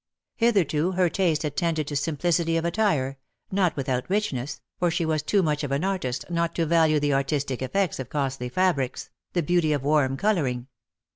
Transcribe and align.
Hitherto 0.35 0.93
her 0.93 1.09
taste 1.09 1.43
had 1.43 1.55
tended 1.55 1.85
to. 1.87 1.95
simplicity 1.95 2.57
of 2.57 2.65
attire— 2.65 3.19
not 3.51 3.75
without 3.75 4.09
richness— 4.09 4.59
for 4.79 4.89
she 4.89 5.05
was 5.05 5.21
too 5.21 5.43
much 5.43 5.63
of 5.63 5.71
an 5.71 5.83
artist 5.83 6.25
not 6.27 6.55
to 6.55 6.65
value 6.65 6.99
the 6.99 7.13
artistic 7.13 7.59
efi'ects 7.59 7.99
of 7.99 8.09
costly 8.09 8.49
fabrics, 8.49 9.11
the 9.33 9.43
beauty 9.43 9.73
of 9.73 9.83
warm 9.83 10.17
colouring. 10.17 10.65